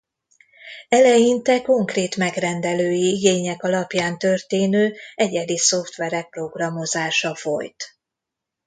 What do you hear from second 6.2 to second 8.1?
programozása folyt.